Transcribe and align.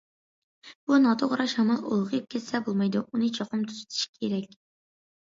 بۇ 0.91 0.95
ناتوغرا 1.01 1.43
شامال 1.51 1.83
ئۇلغىيىپ 1.89 2.25
كەتسە 2.35 2.61
بولمايدۇ، 2.69 3.01
ئۇنى 3.11 3.29
چوقۇم 3.35 3.67
تۈزىتىش 3.73 4.01
كېرەك! 4.15 4.57